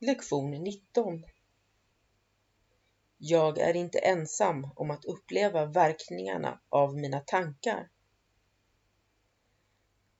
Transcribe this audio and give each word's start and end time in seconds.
Lektion 0.00 0.50
19 0.50 1.24
Jag 3.18 3.58
är 3.58 3.76
inte 3.76 3.98
ensam 3.98 4.68
om 4.76 4.90
att 4.90 5.04
uppleva 5.04 5.66
verkningarna 5.66 6.60
av 6.68 6.96
mina 6.96 7.20
tankar. 7.20 7.88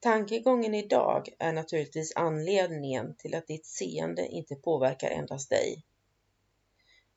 Tankegången 0.00 0.74
idag 0.74 1.28
är 1.38 1.52
naturligtvis 1.52 2.16
anledningen 2.16 3.16
till 3.16 3.34
att 3.34 3.46
ditt 3.46 3.66
seende 3.66 4.26
inte 4.26 4.54
påverkar 4.56 5.10
endast 5.10 5.50
dig. 5.50 5.84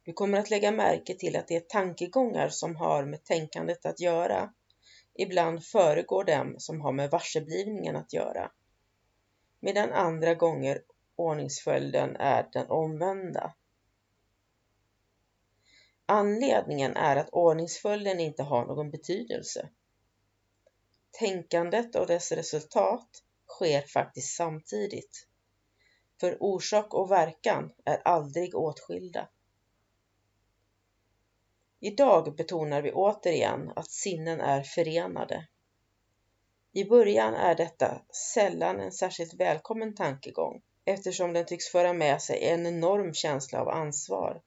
Du 0.03 0.13
kommer 0.13 0.37
att 0.39 0.49
lägga 0.49 0.71
märke 0.71 1.13
till 1.13 1.35
att 1.35 1.47
de 1.47 1.59
tankegångar 1.59 2.49
som 2.49 2.75
har 2.75 3.05
med 3.05 3.23
tänkandet 3.23 3.85
att 3.85 3.99
göra 3.99 4.53
ibland 5.13 5.63
föregår 5.63 6.23
dem 6.23 6.55
som 6.57 6.81
har 6.81 6.91
med 6.91 7.09
varseblivningen 7.11 7.95
att 7.95 8.13
göra, 8.13 8.51
medan 9.59 9.91
andra 9.91 10.33
gånger 10.33 10.81
ordningsföljden 11.17 12.15
är 12.15 12.49
den 12.53 12.69
omvända. 12.69 13.53
Anledningen 16.05 16.95
är 16.95 17.15
att 17.15 17.29
ordningsföljden 17.29 18.19
inte 18.19 18.43
har 18.43 18.65
någon 18.65 18.91
betydelse. 18.91 19.69
Tänkandet 21.11 21.95
och 21.95 22.07
dess 22.07 22.31
resultat 22.31 23.23
sker 23.47 23.81
faktiskt 23.81 24.35
samtidigt. 24.35 25.27
För 26.19 26.43
orsak 26.43 26.93
och 26.93 27.11
verkan 27.11 27.73
är 27.85 28.01
aldrig 28.05 28.55
åtskilda. 28.55 29.29
Idag 31.79 32.35
betonar 32.35 32.81
vi 32.81 32.91
återigen 32.91 33.71
att 33.75 33.91
sinnen 33.91 34.41
är 34.41 34.63
förenade. 34.63 35.47
I 36.71 36.85
början 36.85 37.33
är 37.33 37.55
detta 37.55 38.01
sällan 38.33 38.79
en 38.79 38.91
särskilt 38.91 39.33
välkommen 39.33 39.95
tankegång 39.95 40.61
eftersom 40.87 41.33
den 41.33 41.45
tycks 41.45 41.67
föra 41.67 41.93
med 41.93 42.21
sig 42.21 42.43
en 42.43 42.65
enorm 42.65 43.13
känsla 43.13 43.61
av 43.61 43.69
ansvar 43.69 44.41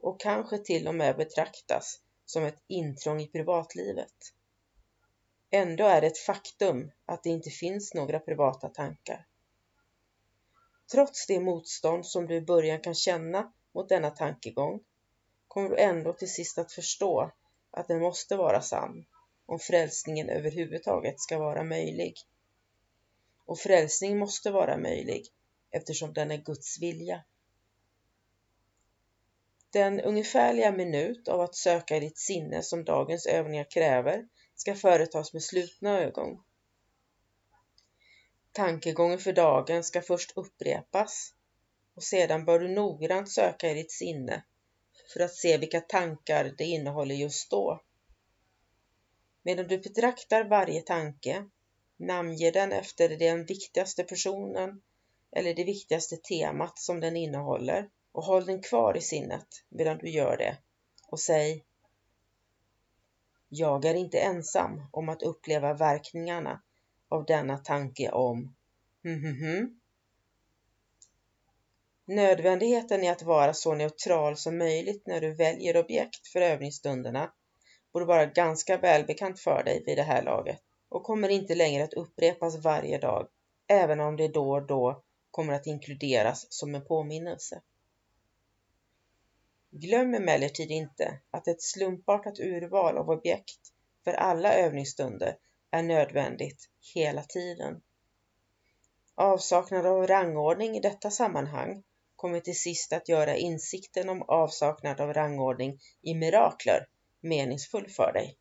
och 0.00 0.20
kanske 0.20 0.58
till 0.58 0.88
och 0.88 0.94
med 0.94 1.16
betraktas 1.16 2.00
som 2.24 2.44
ett 2.44 2.62
intrång 2.66 3.20
i 3.20 3.26
privatlivet. 3.26 4.14
Ändå 5.50 5.84
är 5.84 6.00
det 6.00 6.06
ett 6.06 6.18
faktum 6.18 6.90
att 7.06 7.22
det 7.22 7.30
inte 7.30 7.50
finns 7.50 7.94
några 7.94 8.18
privata 8.18 8.68
tankar. 8.68 9.26
Trots 10.92 11.26
det 11.26 11.40
motstånd 11.40 12.06
som 12.06 12.26
du 12.26 12.34
i 12.34 12.40
början 12.40 12.80
kan 12.80 12.94
känna 12.94 13.52
mot 13.72 13.88
denna 13.88 14.10
tankegång 14.10 14.80
kommer 15.48 15.68
du 15.68 15.76
ändå 15.76 16.12
till 16.12 16.32
sist 16.32 16.58
att 16.58 16.72
förstå 16.72 17.30
att 17.70 17.88
den 17.88 18.00
måste 18.00 18.36
vara 18.36 18.62
sann 18.62 19.04
om 19.46 19.58
frälsningen 19.58 20.28
överhuvudtaget 20.28 21.20
ska 21.20 21.38
vara 21.38 21.64
möjlig. 21.64 22.14
Och 23.44 23.58
frälsning 23.58 24.18
måste 24.18 24.50
vara 24.50 24.76
möjlig 24.76 25.26
eftersom 25.72 26.12
den 26.12 26.30
är 26.30 26.36
Guds 26.36 26.80
vilja. 26.80 27.24
Den 29.70 30.00
ungefärliga 30.00 30.72
minut 30.72 31.28
av 31.28 31.40
att 31.40 31.54
söka 31.54 31.96
i 31.96 32.00
ditt 32.00 32.18
sinne 32.18 32.62
som 32.62 32.84
dagens 32.84 33.26
övningar 33.26 33.70
kräver 33.70 34.28
ska 34.54 34.74
företas 34.74 35.32
med 35.32 35.42
slutna 35.42 36.00
ögon. 36.00 36.42
Tankegången 38.52 39.18
för 39.18 39.32
dagen 39.32 39.84
ska 39.84 40.02
först 40.02 40.32
upprepas 40.36 41.34
och 41.94 42.02
sedan 42.02 42.44
bör 42.44 42.58
du 42.58 42.68
noggrant 42.68 43.30
söka 43.30 43.70
i 43.70 43.74
ditt 43.74 43.92
sinne 43.92 44.44
för 45.12 45.20
att 45.20 45.34
se 45.34 45.58
vilka 45.58 45.80
tankar 45.80 46.54
det 46.58 46.64
innehåller 46.64 47.14
just 47.14 47.50
då. 47.50 47.82
Medan 49.42 49.68
du 49.68 49.78
betraktar 49.78 50.44
varje 50.44 50.80
tanke, 50.80 51.48
namnge 51.96 52.50
den 52.50 52.72
efter 52.72 53.08
den 53.08 53.44
viktigaste 53.44 54.04
personen 54.04 54.82
eller 55.32 55.54
det 55.54 55.64
viktigaste 55.64 56.16
temat 56.16 56.78
som 56.78 57.00
den 57.00 57.16
innehåller 57.16 57.88
och 58.12 58.24
håll 58.24 58.46
den 58.46 58.62
kvar 58.62 58.96
i 58.96 59.00
sinnet 59.00 59.46
medan 59.68 59.98
du 59.98 60.10
gör 60.10 60.36
det 60.36 60.56
och 61.08 61.20
säg 61.20 61.64
Jag 63.48 63.84
är 63.84 63.94
inte 63.94 64.18
ensam 64.18 64.82
om 64.90 65.08
att 65.08 65.22
uppleva 65.22 65.74
verkningarna 65.74 66.62
av 67.08 67.24
denna 67.24 67.58
tanke 67.58 68.10
om. 68.10 68.54
Hmm, 69.02 69.20
hmm, 69.20 69.36
hmm. 69.36 69.80
Nödvändigheten 72.04 73.04
i 73.04 73.08
att 73.08 73.22
vara 73.22 73.54
så 73.54 73.74
neutral 73.74 74.36
som 74.36 74.58
möjligt 74.58 75.06
när 75.06 75.20
du 75.20 75.34
väljer 75.34 75.76
objekt 75.76 76.26
för 76.26 76.40
övningsstunderna 76.40 77.32
borde 77.92 78.06
vara 78.06 78.26
ganska 78.26 78.76
välbekant 78.76 79.40
för 79.40 79.64
dig 79.64 79.82
vid 79.86 79.98
det 79.98 80.02
här 80.02 80.22
laget 80.22 80.62
och 80.88 81.02
kommer 81.02 81.28
inte 81.28 81.54
längre 81.54 81.84
att 81.84 81.94
upprepas 81.94 82.64
varje 82.64 82.98
dag, 82.98 83.28
även 83.66 84.00
om 84.00 84.16
det 84.16 84.28
då 84.28 84.52
och 84.52 84.66
då 84.66 85.02
kommer 85.32 85.52
att 85.52 85.66
inkluderas 85.66 86.46
som 86.52 86.74
en 86.74 86.84
påminnelse. 86.84 87.62
Glöm 89.70 90.14
emellertid 90.14 90.70
inte 90.70 91.20
att 91.30 91.48
ett 91.48 91.62
slumpartat 91.62 92.40
urval 92.40 92.98
av 92.98 93.10
objekt 93.10 93.72
för 94.04 94.12
alla 94.12 94.54
övningsstunder 94.54 95.36
är 95.70 95.82
nödvändigt 95.82 96.68
hela 96.94 97.22
tiden. 97.22 97.82
Avsaknad 99.14 99.86
av 99.86 100.06
rangordning 100.06 100.76
i 100.76 100.80
detta 100.80 101.10
sammanhang 101.10 101.82
kommer 102.16 102.40
till 102.40 102.58
sist 102.58 102.92
att 102.92 103.08
göra 103.08 103.36
insikten 103.36 104.08
om 104.08 104.22
avsaknad 104.22 105.00
av 105.00 105.12
rangordning 105.12 105.80
i 106.02 106.14
mirakler 106.14 106.86
meningsfull 107.20 107.88
för 107.88 108.12
dig. 108.12 108.36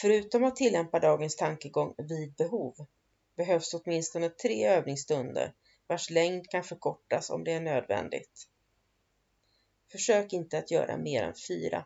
Förutom 0.00 0.44
att 0.44 0.56
tillämpa 0.56 1.00
dagens 1.00 1.36
tankegång 1.36 1.94
vid 1.98 2.32
behov 2.34 2.86
behövs 3.40 3.74
åtminstone 3.74 4.28
tre 4.28 4.66
övningsstunder 4.66 5.52
vars 5.86 6.10
längd 6.10 6.50
kan 6.50 6.64
förkortas 6.64 7.30
om 7.30 7.44
det 7.44 7.52
är 7.52 7.60
nödvändigt. 7.60 8.48
Försök 9.92 10.32
inte 10.32 10.58
att 10.58 10.70
göra 10.70 10.96
mer 10.96 11.22
än 11.22 11.34
fyra. 11.48 11.84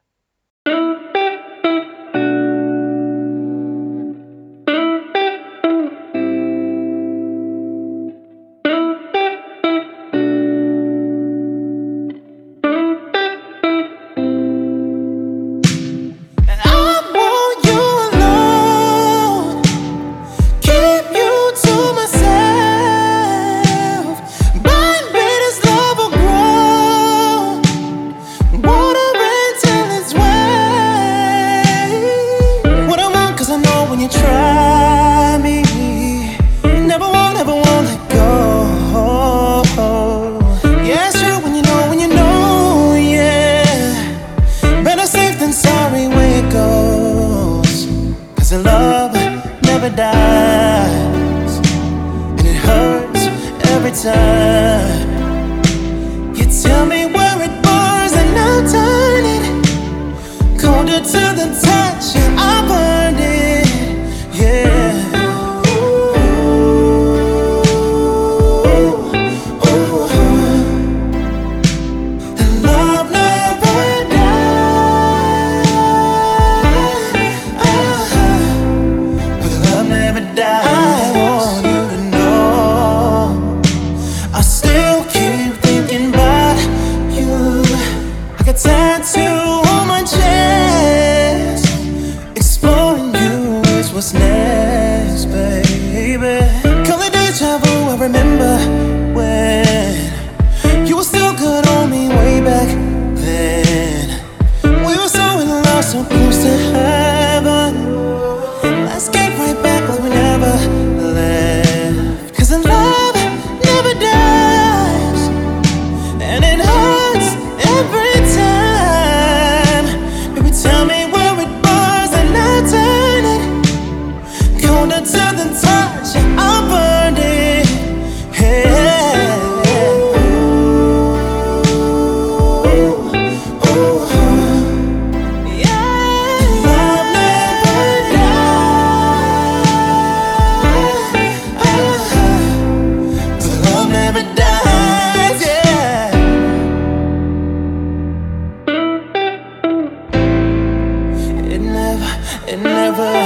it 152.55 152.61
never 152.62 153.24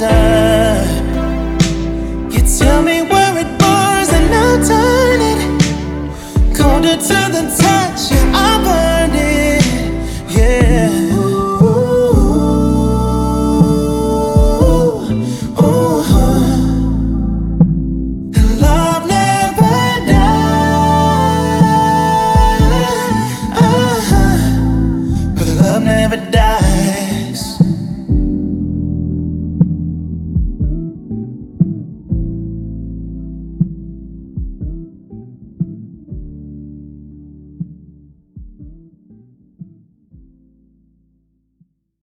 sun. 0.00 1.60
You 2.32 2.40
tell 2.58 2.82
me 2.82 3.02
where 3.10 3.34
it 3.42 3.50
was, 3.62 4.08
and 4.18 4.34
I'll 4.42 4.60
turn 4.70 5.20
it 5.30 5.40
colder 6.56 6.96
to 7.08 7.18
the 7.34 7.42
top. 7.58 7.69